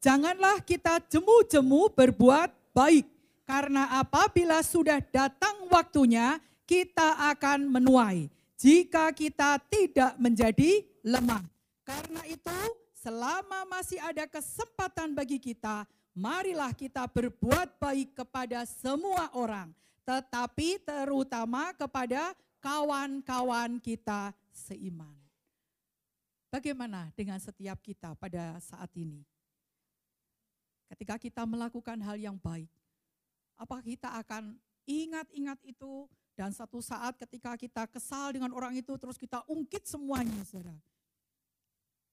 [0.05, 3.09] Janganlah kita jemu-jemu berbuat baik,
[3.49, 6.37] karena apabila sudah datang waktunya,
[6.69, 8.29] kita akan menuai.
[8.61, 11.43] Jika kita tidak menjadi lemah.
[11.83, 12.59] Karena itu,
[12.95, 15.85] selama masih ada kesempatan bagi kita,
[16.15, 19.75] marilah kita berbuat baik kepada semua orang,
[20.07, 25.11] tetapi terutama kepada kawan-kawan kita seiman.
[26.53, 29.25] Bagaimana dengan setiap kita pada saat ini?
[30.93, 32.69] Ketika kita melakukan hal yang baik,
[33.57, 39.21] apa kita akan ingat-ingat itu dan satu saat ketika kita kesal dengan orang itu terus
[39.21, 40.81] kita ungkit semuanya, saudara?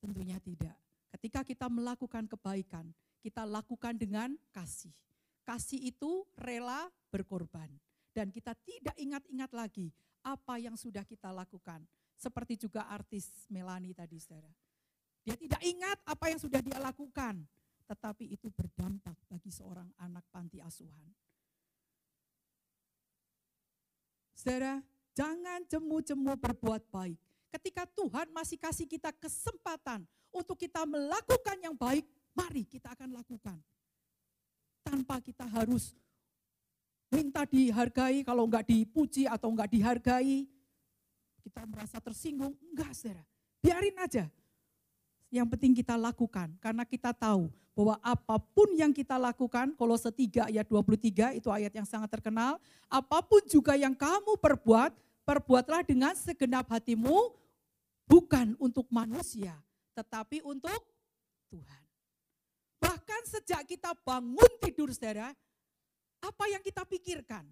[0.03, 0.75] Tentunya tidak.
[1.15, 2.91] Ketika kita melakukan kebaikan,
[3.23, 4.91] kita lakukan dengan kasih.
[5.47, 7.71] Kasih itu rela berkorban.
[8.11, 9.87] Dan kita tidak ingat-ingat lagi
[10.23, 11.79] apa yang sudah kita lakukan.
[12.19, 14.51] Seperti juga artis Melani tadi saudara.
[15.23, 17.39] Dia tidak ingat apa yang sudah dia lakukan.
[17.87, 21.07] Tetapi itu berdampak bagi seorang anak panti asuhan.
[24.39, 24.79] Saudara,
[25.11, 27.19] jangan jemu-jemu berbuat baik.
[27.51, 33.59] Ketika Tuhan masih kasih kita kesempatan untuk kita melakukan yang baik, mari kita akan lakukan.
[34.79, 35.91] Tanpa kita harus
[37.11, 40.47] minta dihargai, kalau enggak dipuji atau enggak dihargai,
[41.43, 43.27] kita merasa tersinggung, enggak saudara.
[43.59, 44.31] Biarin aja.
[45.29, 50.49] Yang penting kita lakukan karena kita tahu bahwa apa pun yang kita lakukan, kalau setiga
[50.49, 52.57] ayat 23 itu ayat yang sangat terkenal,
[52.89, 54.91] apa pun juga yang kamu perbuat,
[55.23, 57.31] perbuatlah dengan segenap hatimu
[58.09, 59.53] bukan untuk manusia,
[59.93, 60.81] tetapi untuk
[61.53, 61.83] Tuhan.
[62.81, 65.29] Bahkan sejak kita bangun tidur saudara,
[66.19, 67.45] apa yang kita pikirkan?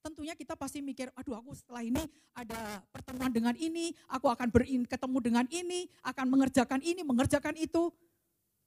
[0.00, 4.86] Tentunya kita pasti mikir, aduh aku setelah ini ada pertemuan dengan ini, aku akan berin,
[4.86, 7.90] ketemu dengan ini, akan mengerjakan ini, mengerjakan itu.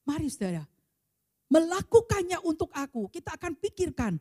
[0.06, 0.65] Mari saudara,
[1.48, 4.13] melakukannya untuk aku, kita akan pikirkan,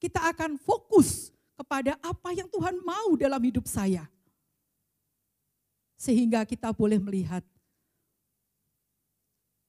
[0.00, 4.08] kita akan fokus kepada apa yang Tuhan mau dalam hidup saya.
[5.94, 7.46] Sehingga kita boleh melihat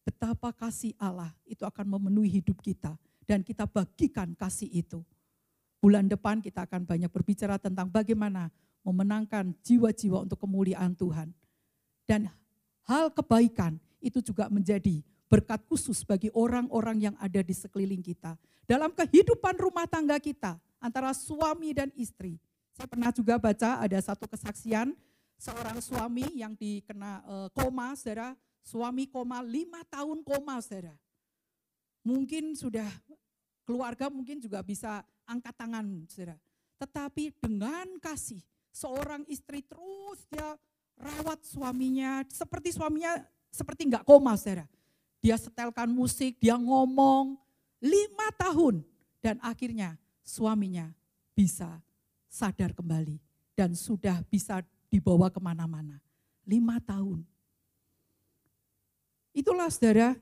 [0.02, 2.98] betapa kasih Allah itu akan memenuhi hidup kita
[3.30, 5.06] dan kita bagikan kasih itu.
[5.84, 8.48] Bulan depan kita akan banyak berbicara tentang bagaimana
[8.88, 11.36] memenangkan jiwa-jiwa untuk kemuliaan Tuhan.
[12.08, 12.32] Dan
[12.88, 18.40] hal kebaikan itu juga menjadi berkat khusus bagi orang-orang yang ada di sekeliling kita.
[18.64, 22.40] Dalam kehidupan rumah tangga kita, antara suami dan istri.
[22.72, 24.96] Saya pernah juga baca ada satu kesaksian
[25.36, 28.40] seorang suami yang dikena uh, koma, saudara.
[28.64, 30.96] Suami koma, lima tahun koma, saudara.
[32.08, 32.88] Mungkin sudah
[33.64, 36.38] keluarga mungkin juga bisa angkat tangan, saudara.
[36.80, 40.56] Tetapi dengan kasih, seorang istri terus dia
[41.00, 43.24] rawat suaminya, seperti suaminya
[43.54, 44.68] seperti enggak koma, saudara
[45.24, 47.40] dia setelkan musik, dia ngomong
[47.80, 48.84] lima tahun.
[49.24, 50.92] Dan akhirnya suaminya
[51.32, 51.80] bisa
[52.28, 53.16] sadar kembali
[53.56, 54.60] dan sudah bisa
[54.92, 56.04] dibawa ke mana-mana.
[56.44, 57.24] Lima tahun.
[59.32, 60.20] Itulah saudara,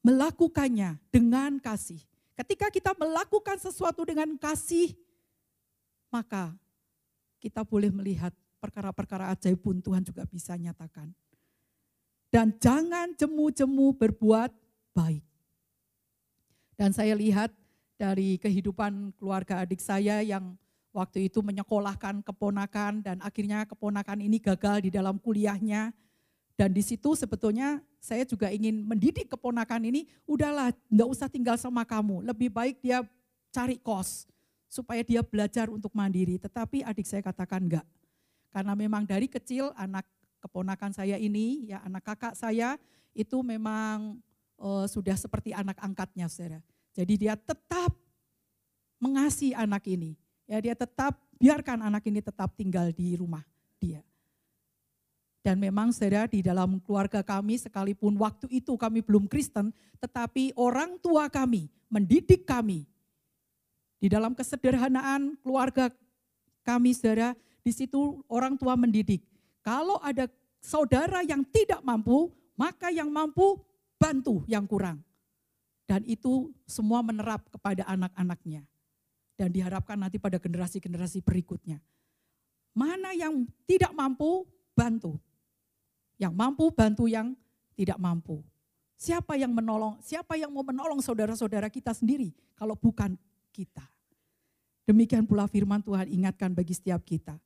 [0.00, 2.00] melakukannya dengan kasih.
[2.40, 4.96] Ketika kita melakukan sesuatu dengan kasih,
[6.08, 6.56] maka
[7.36, 11.12] kita boleh melihat perkara-perkara ajaib pun Tuhan juga bisa nyatakan
[12.30, 14.54] dan jangan jemu-jemu berbuat
[14.94, 15.26] baik.
[16.78, 17.52] Dan saya lihat
[17.98, 20.56] dari kehidupan keluarga adik saya yang
[20.94, 25.92] waktu itu menyekolahkan keponakan dan akhirnya keponakan ini gagal di dalam kuliahnya.
[26.60, 31.88] Dan di situ sebetulnya saya juga ingin mendidik keponakan ini, udahlah enggak usah tinggal sama
[31.88, 33.00] kamu, lebih baik dia
[33.48, 34.28] cari kos
[34.68, 36.36] supaya dia belajar untuk mandiri.
[36.36, 37.86] Tetapi adik saya katakan enggak.
[38.52, 40.04] Karena memang dari kecil anak
[40.44, 42.76] keponakan saya ini, ya anak kakak saya
[43.16, 44.20] itu memang
[44.60, 46.60] uh, sudah seperti anak angkatnya, saudara.
[46.92, 47.96] Jadi dia tetap
[49.00, 50.12] mengasihi anak ini.
[50.44, 53.40] Ya, dia tetap biarkan anak ini tetap tinggal di rumah
[53.80, 54.04] dia.
[55.40, 61.00] Dan memang saudara di dalam keluarga kami sekalipun waktu itu kami belum Kristen, tetapi orang
[61.00, 62.84] tua kami mendidik kami.
[64.00, 65.88] Di dalam kesederhanaan keluarga
[66.64, 67.32] kami saudara,
[67.64, 69.24] di situ orang tua mendidik.
[69.64, 70.28] Kalau ada
[70.60, 73.60] saudara yang tidak mampu, maka yang mampu
[73.96, 75.00] bantu yang kurang.
[75.88, 78.62] Dan itu semua menerap kepada anak-anaknya.
[79.40, 81.80] Dan diharapkan nanti pada generasi-generasi berikutnya.
[82.76, 84.44] Mana yang tidak mampu,
[84.76, 85.16] bantu.
[86.20, 87.32] Yang mampu, bantu yang
[87.72, 88.44] tidak mampu.
[89.00, 93.16] Siapa yang menolong, siapa yang mau menolong saudara-saudara kita sendiri kalau bukan
[93.48, 93.80] kita.
[94.84, 97.40] Demikian pula firman Tuhan ingatkan bagi setiap kita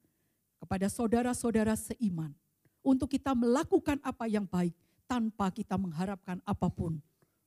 [0.58, 2.34] kepada saudara-saudara seiman
[2.82, 4.74] untuk kita melakukan apa yang baik
[5.06, 6.98] tanpa kita mengharapkan apa pun.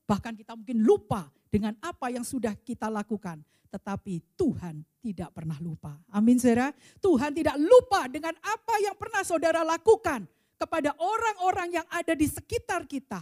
[0.08, 6.00] Bahkan kita mungkin lupa dengan apa yang sudah kita lakukan, tetapi Tuhan tidak pernah lupa.
[6.16, 6.72] Amin, saudara.
[7.04, 10.24] Tuhan tidak lupa dengan apa yang pernah saudara lakukan
[10.58, 13.22] kepada orang-orang yang ada di sekitar kita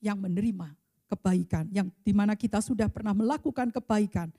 [0.00, 0.76] yang menerima
[1.10, 4.30] kebaikan, yang di mana kita sudah pernah melakukan kebaikan,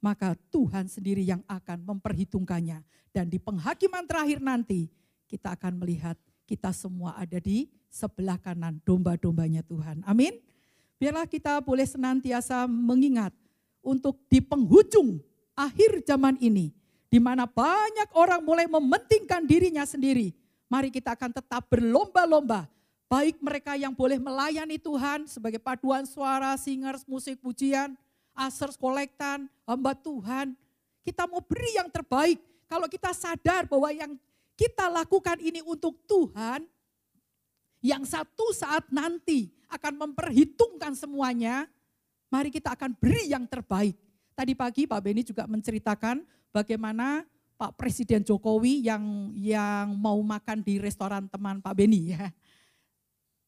[0.00, 2.80] maka Tuhan sendiri yang akan memperhitungkannya.
[3.10, 4.86] Dan di penghakiman terakhir nanti,
[5.26, 10.02] kita akan melihat kita semua ada di sebelah kanan domba-dombanya Tuhan.
[10.06, 10.38] Amin.
[10.96, 13.34] Biarlah kita boleh senantiasa mengingat
[13.80, 15.18] untuk di penghujung
[15.56, 16.72] akhir zaman ini,
[17.10, 20.30] di mana banyak orang mulai mementingkan dirinya sendiri.
[20.70, 22.70] Mari kita akan tetap berlomba-lomba,
[23.10, 27.98] baik mereka yang boleh melayani Tuhan sebagai paduan suara, singers, musik, pujian,
[28.38, 30.54] asers, kolektan, hamba Tuhan.
[31.02, 32.38] Kita mau beri yang terbaik.
[32.70, 34.14] Kalau kita sadar bahwa yang
[34.54, 36.62] kita lakukan ini untuk Tuhan,
[37.82, 41.66] yang satu saat nanti akan memperhitungkan semuanya,
[42.30, 43.98] mari kita akan beri yang terbaik.
[44.38, 47.26] Tadi pagi Pak Beni juga menceritakan bagaimana
[47.60, 52.32] Pak Presiden Jokowi yang yang mau makan di restoran teman Pak Beni ya.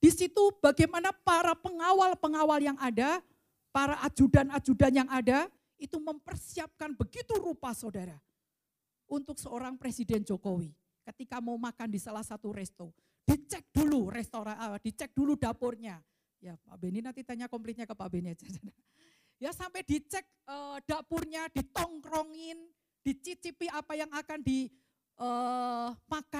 [0.03, 3.23] Di situ bagaimana para pengawal-pengawal yang ada
[3.73, 5.47] para ajudan-ajudan yang ada
[5.81, 8.19] itu mempersiapkan begitu rupa saudara
[9.09, 10.71] untuk seorang Presiden Jokowi
[11.03, 12.93] ketika mau makan di salah satu resto.
[13.23, 16.03] Dicek dulu restoran, uh, dicek dulu dapurnya.
[16.43, 18.45] Ya Pak Beni nanti tanya komplitnya ke Pak Beni aja.
[19.43, 22.59] ya sampai dicek uh, dapurnya, ditongkrongin,
[23.03, 25.95] dicicipi apa yang akan dimakan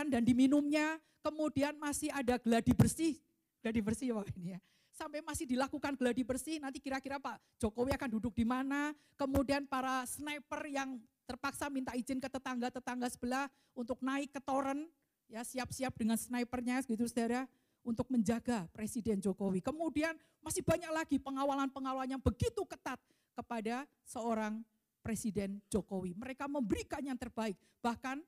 [0.09, 0.99] uh, dan diminumnya.
[1.23, 3.15] Kemudian masih ada geladi bersih,
[3.63, 4.61] geladi bersih ya Beni ya
[4.93, 10.05] sampai masih dilakukan geladi bersih, nanti kira-kira Pak Jokowi akan duduk di mana, kemudian para
[10.05, 14.87] sniper yang terpaksa minta izin ke tetangga-tetangga sebelah untuk naik ke toren,
[15.33, 17.49] ya siap-siap dengan snipernya gitu saudara,
[17.83, 19.59] untuk menjaga Presiden Jokowi.
[19.59, 23.01] Kemudian masih banyak lagi pengawalan-pengawalan yang begitu ketat
[23.35, 24.63] kepada seorang
[25.03, 26.15] Presiden Jokowi.
[26.15, 28.23] Mereka memberikan yang terbaik, bahkan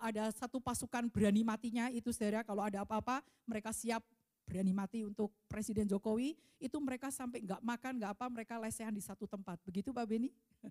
[0.00, 4.04] ada satu pasukan berani matinya itu saudara kalau ada apa-apa mereka siap
[4.46, 9.02] berani mati untuk Presiden Jokowi, itu mereka sampai nggak makan, nggak apa, mereka lesehan di
[9.02, 9.58] satu tempat.
[9.66, 10.30] Begitu Pak Beni?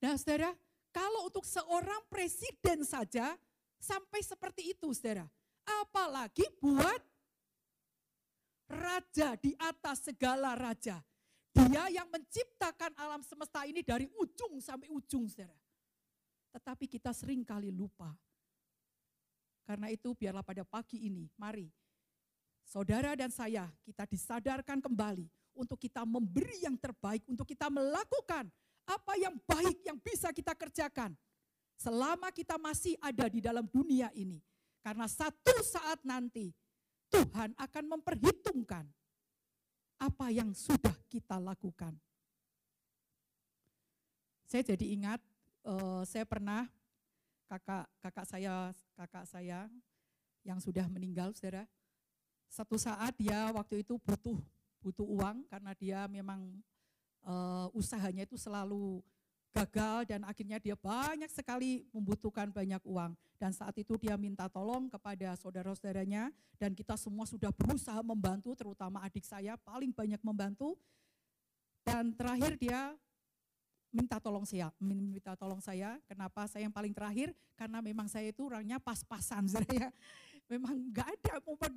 [0.00, 0.56] Nah saudara,
[0.96, 3.36] kalau untuk seorang presiden saja
[3.76, 5.28] sampai seperti itu saudara.
[5.84, 7.04] apalagi buat
[8.64, 11.04] raja di atas segala raja.
[11.50, 15.54] Dia yang menciptakan alam semesta ini dari ujung sampai ujung, saudara.
[16.50, 18.10] Tetapi kita sering kali lupa.
[19.66, 21.70] Karena itu biarlah pada pagi ini, mari
[22.70, 25.26] saudara dan saya kita disadarkan kembali
[25.58, 28.46] untuk kita memberi yang terbaik, untuk kita melakukan
[28.86, 31.14] apa yang baik yang bisa kita kerjakan.
[31.74, 34.38] Selama kita masih ada di dalam dunia ini.
[34.84, 36.52] Karena satu saat nanti
[37.12, 38.84] Tuhan akan memperhitungkan
[40.00, 41.92] apa yang sudah kita lakukan.
[44.48, 45.20] Saya jadi ingat,
[45.62, 46.66] uh, saya pernah
[47.46, 49.68] kakak kakak saya kakak saya
[50.40, 51.68] yang sudah meninggal, saudara.
[52.50, 54.40] Satu saat dia waktu itu butuh
[54.80, 56.40] butuh uang karena dia memang
[57.22, 59.04] uh, usahanya itu selalu
[59.50, 63.12] gagal dan akhirnya dia banyak sekali membutuhkan banyak uang.
[63.40, 66.30] Dan saat itu dia minta tolong kepada saudara-saudaranya
[66.60, 70.76] dan kita semua sudah berusaha membantu, terutama adik saya paling banyak membantu.
[71.82, 72.92] Dan terakhir dia
[73.90, 75.98] minta tolong saya, minta tolong saya.
[76.06, 77.34] Kenapa saya yang paling terakhir?
[77.58, 79.90] Karena memang saya itu orangnya pas-pasan saya.
[80.46, 81.34] Memang nggak ada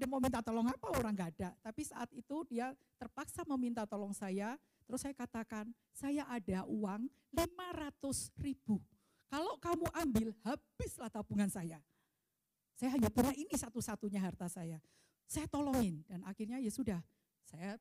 [0.10, 1.50] mau minta tolong apa orang nggak ada.
[1.62, 8.44] Tapi saat itu dia terpaksa meminta tolong saya Terus saya katakan, saya ada uang 500
[8.44, 8.80] ribu.
[9.32, 11.82] Kalau kamu ambil, habislah tabungan saya.
[12.78, 14.78] Saya hanya punya ini satu-satunya harta saya.
[15.26, 17.02] Saya tolongin dan akhirnya ya sudah,
[17.48, 17.80] saya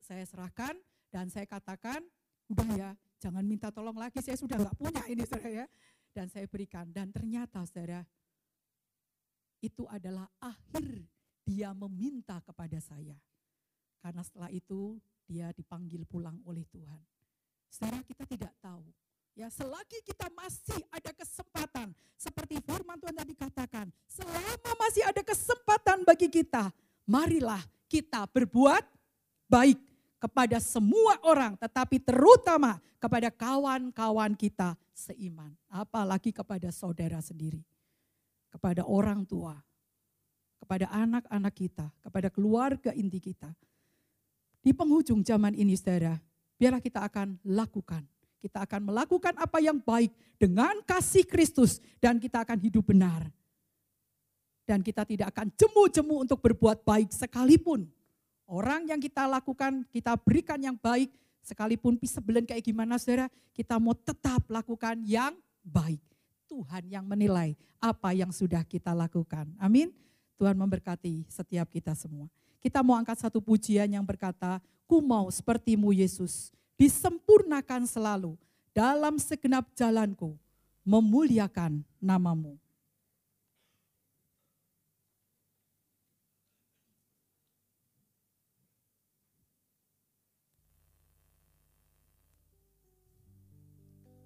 [0.00, 0.74] saya serahkan
[1.12, 2.02] dan saya katakan,
[2.50, 2.90] udah ya,
[3.22, 5.66] jangan minta tolong lagi, saya sudah nggak punya ini saudara ya.
[6.10, 8.02] Dan saya berikan dan ternyata saudara,
[9.62, 11.06] itu adalah akhir
[11.46, 13.14] dia meminta kepada saya.
[14.00, 14.98] Karena setelah itu
[15.30, 16.98] dia dipanggil pulang oleh Tuhan.
[17.70, 18.82] Saudara kita tidak tahu.
[19.38, 26.02] Ya, selagi kita masih ada kesempatan, seperti firman Tuhan tadi katakan, selama masih ada kesempatan
[26.02, 26.74] bagi kita,
[27.06, 28.82] marilah kita berbuat
[29.46, 29.78] baik
[30.18, 37.62] kepada semua orang, tetapi terutama kepada kawan-kawan kita seiman, apalagi kepada saudara sendiri,
[38.50, 39.56] kepada orang tua,
[40.58, 43.48] kepada anak-anak kita, kepada keluarga inti kita,
[44.60, 46.20] di penghujung zaman ini saudara,
[46.60, 48.04] biarlah kita akan lakukan.
[48.40, 53.28] Kita akan melakukan apa yang baik dengan kasih Kristus dan kita akan hidup benar.
[54.64, 57.84] Dan kita tidak akan jemu-jemu untuk berbuat baik sekalipun.
[58.48, 61.12] Orang yang kita lakukan, kita berikan yang baik,
[61.44, 66.00] sekalipun sebelen kayak gimana saudara, kita mau tetap lakukan yang baik.
[66.48, 69.52] Tuhan yang menilai apa yang sudah kita lakukan.
[69.60, 69.92] Amin.
[70.40, 72.26] Tuhan memberkati setiap kita semua.
[72.60, 78.36] Kita mau angkat satu pujian yang berkata, ku mau sepertimu Yesus, disempurnakan selalu
[78.76, 80.36] dalam segenap jalanku,
[80.84, 82.60] memuliakan namamu.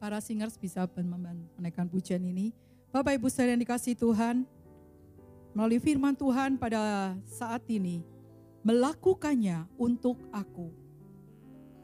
[0.02, 0.84] Para singers bisa
[1.56, 2.52] menaikkan pujian ini.
[2.92, 4.44] Bapak Ibu saudara yang dikasih Tuhan,
[5.56, 8.04] melalui firman Tuhan pada saat ini,
[8.64, 10.72] melakukannya untuk aku.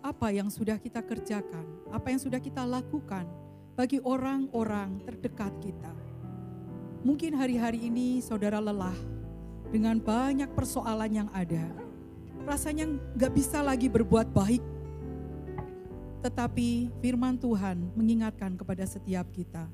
[0.01, 3.29] Apa yang sudah kita kerjakan, apa yang sudah kita lakukan
[3.77, 5.93] bagi orang-orang terdekat kita.
[7.05, 8.97] Mungkin hari-hari ini saudara lelah
[9.69, 11.69] dengan banyak persoalan yang ada.
[12.49, 14.65] Rasanya nggak bisa lagi berbuat baik.
[16.25, 19.69] Tetapi firman Tuhan mengingatkan kepada setiap kita.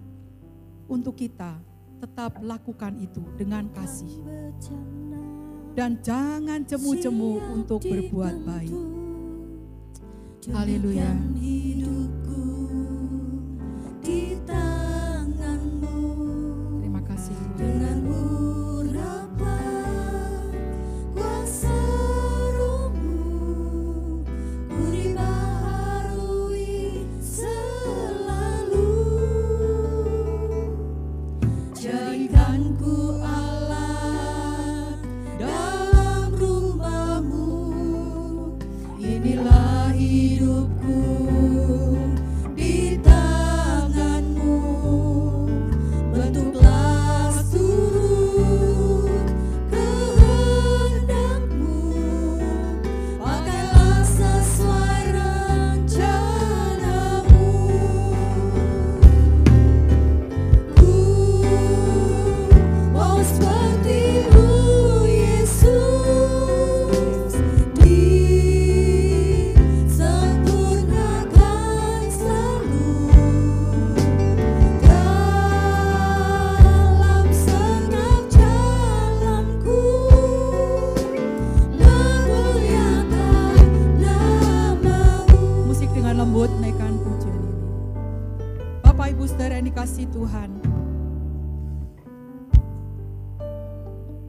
[0.91, 1.63] Untuk kita
[2.03, 4.23] tetap lakukan itu dengan kasih
[5.77, 8.73] dan jangan jemu-jemu untuk berbuat baik.
[10.49, 11.13] Haleluya.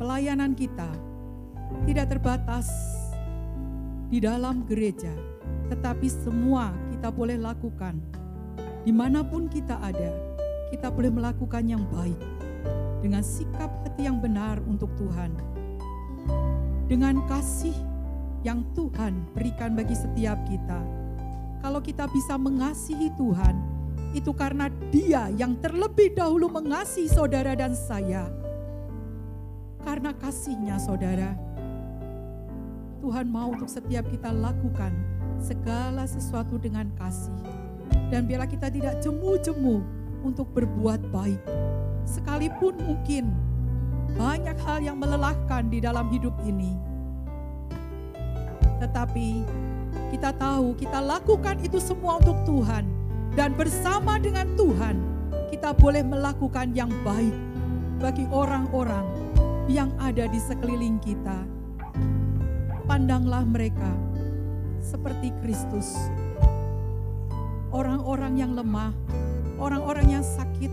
[0.08, 0.88] Pelayanan kita
[1.84, 2.72] tidak terbatas
[4.08, 5.12] di dalam gereja,
[5.68, 8.00] tetapi semua kita boleh lakukan.
[8.88, 10.16] Di mana pun kita ada,
[10.72, 12.16] kita boleh melakukan yang baik
[13.04, 15.36] dengan sikap hati yang benar untuk Tuhan.
[16.88, 17.76] Dengan kasih
[18.48, 20.88] yang Tuhan berikan bagi setiap kita.
[21.60, 23.60] Kalau kita bisa mengasihi Tuhan,
[24.16, 28.47] itu karena Dia yang terlebih dahulu mengasihi saudara dan saya.
[29.88, 31.32] Karena kasihnya saudara,
[33.00, 34.92] Tuhan mau untuk setiap kita lakukan
[35.40, 37.32] segala sesuatu dengan kasih.
[38.12, 39.80] Dan biarlah kita tidak jemu-jemu
[40.28, 41.40] untuk berbuat baik.
[42.04, 43.32] Sekalipun mungkin
[44.20, 46.76] banyak hal yang melelahkan di dalam hidup ini.
[48.84, 49.30] Tetapi
[50.12, 52.84] kita tahu kita lakukan itu semua untuk Tuhan.
[53.40, 55.00] Dan bersama dengan Tuhan
[55.48, 57.32] kita boleh melakukan yang baik
[58.04, 59.28] bagi orang-orang
[59.68, 61.44] yang ada di sekeliling kita.
[62.88, 63.92] Pandanglah mereka
[64.80, 65.92] seperti Kristus.
[67.76, 68.96] Orang-orang yang lemah,
[69.60, 70.72] orang-orang yang sakit,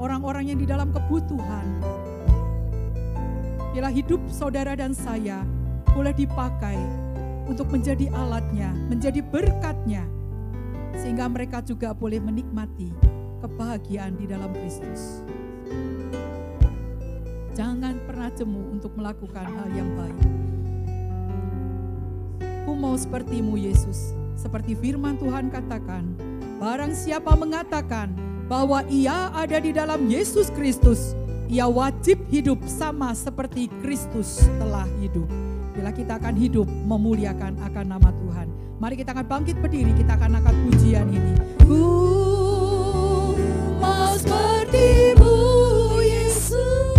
[0.00, 1.68] orang-orang yang di dalam kebutuhan.
[3.76, 5.44] Bila hidup saudara dan saya
[5.92, 6.80] boleh dipakai
[7.44, 10.08] untuk menjadi alatnya, menjadi berkatnya,
[10.96, 12.88] sehingga mereka juga boleh menikmati
[13.44, 15.22] kebahagiaan di dalam Kristus.
[17.50, 20.20] Jangan pernah jemu untuk melakukan hal yang baik.
[22.62, 26.14] Ku mau sepertimu Yesus, seperti firman Tuhan katakan,
[26.62, 28.14] barang siapa mengatakan
[28.46, 31.18] bahwa ia ada di dalam Yesus Kristus,
[31.50, 35.26] ia wajib hidup sama seperti Kristus telah hidup.
[35.74, 38.46] Bila kita akan hidup memuliakan akan nama Tuhan.
[38.78, 41.34] Mari kita akan bangkit berdiri, kita akan angkat pujian ini.
[41.66, 41.82] Ku
[43.82, 45.49] mau sepertimu.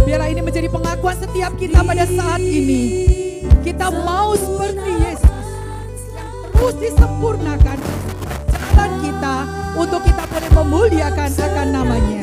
[0.02, 3.06] Biarlah ini menjadi pengakuan setiap kita pada saat ini.
[3.62, 5.46] Kita mau seperti Yesus
[6.18, 7.78] yang terus disempurnakan
[8.50, 9.36] jalan kita
[9.78, 12.22] untuk kita boleh memuliakan akan namanya.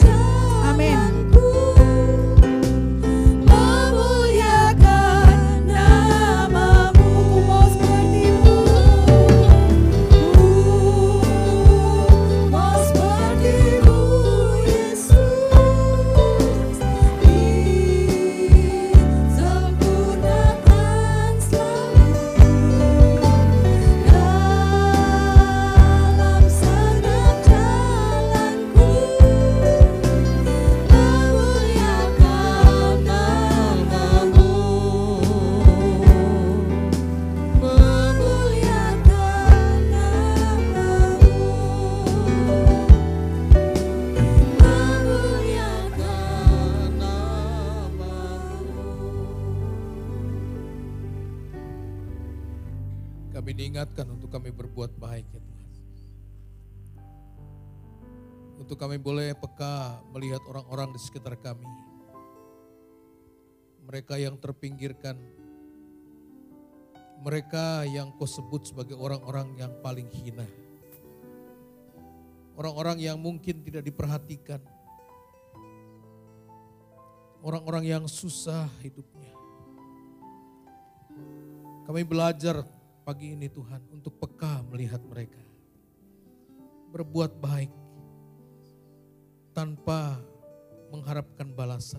[0.66, 1.17] Amin.
[58.68, 61.64] Untuk kami boleh peka melihat orang-orang di sekitar kami.
[63.88, 65.16] Mereka yang terpinggirkan.
[67.24, 70.44] Mereka yang kau sebut sebagai orang-orang yang paling hina.
[72.60, 74.60] Orang-orang yang mungkin tidak diperhatikan.
[77.40, 79.32] Orang-orang yang susah hidupnya.
[81.88, 82.68] Kami belajar
[83.00, 85.40] pagi ini Tuhan untuk peka melihat mereka.
[86.92, 87.77] Berbuat baik
[89.59, 90.14] tanpa
[90.94, 91.98] mengharapkan balasan.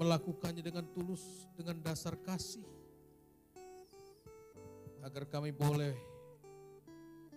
[0.00, 1.20] Melakukannya dengan tulus,
[1.52, 2.64] dengan dasar kasih.
[5.04, 5.92] Agar kami boleh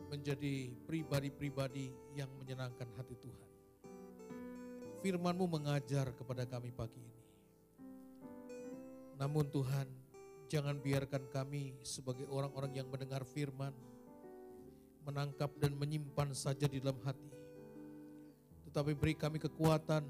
[0.07, 3.49] menjadi pribadi-pribadi yang menyenangkan hati Tuhan.
[5.03, 7.23] Firman-Mu mengajar kepada kami pagi ini.
[9.19, 9.87] Namun Tuhan,
[10.49, 13.69] Jangan biarkan kami sebagai orang-orang yang mendengar firman,
[15.05, 17.38] menangkap dan menyimpan saja di dalam hati.
[18.69, 20.05] Tetapi beri kami kekuatan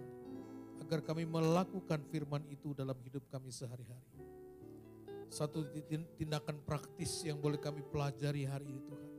[0.84, 4.20] agar kami melakukan firman itu dalam hidup kami sehari-hari.
[5.32, 5.64] Satu
[6.20, 9.12] tindakan praktis yang boleh kami pelajari hari ini Tuhan.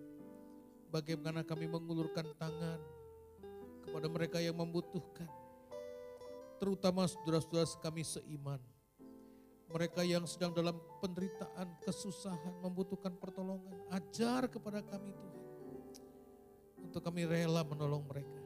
[0.92, 2.84] Bagaimana kami mengulurkan tangan
[3.88, 5.30] kepada mereka yang membutuhkan.
[6.60, 8.60] Terutama saudara-saudara kami seiman
[9.70, 13.78] mereka yang sedang dalam penderitaan, kesusahan, membutuhkan pertolongan.
[13.88, 15.40] Ajar kepada kami Tuhan.
[16.90, 18.39] Untuk kami rela menolong mereka.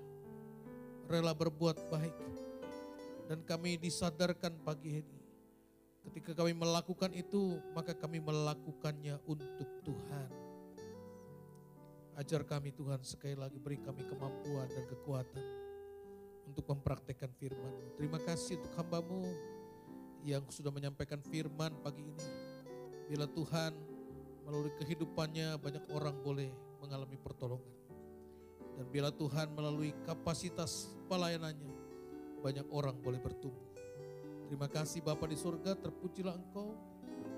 [1.09, 2.17] Rela berbuat baik.
[3.29, 5.19] Dan kami disadarkan pagi ini.
[6.05, 10.29] Ketika kami melakukan itu, maka kami melakukannya untuk Tuhan.
[12.15, 15.45] Ajar kami Tuhan sekali lagi beri kami kemampuan dan kekuatan.
[16.45, 17.73] untuk mempraktekkan firman.
[17.97, 19.25] Terima kasih untuk hambamu
[20.25, 22.29] yang sudah menyampaikan firman pagi ini.
[23.09, 23.73] Bila Tuhan
[24.45, 27.74] melalui kehidupannya banyak orang boleh mengalami pertolongan.
[28.75, 31.75] Dan bila Tuhan melalui kapasitas pelayanannya
[32.43, 33.73] banyak orang boleh bertumbuh.
[34.51, 36.75] Terima kasih Bapa di surga, terpujilah Engkau.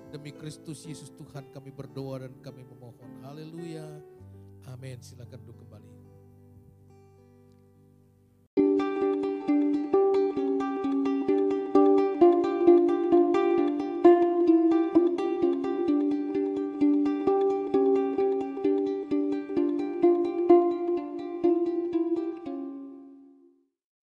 [0.06, 3.26] Demi Kristus Yesus Tuhan kami berdoa dan kami memohon.
[3.26, 3.84] Haleluya.
[4.70, 5.02] Amin.
[5.02, 5.75] Silakan duduk kembali.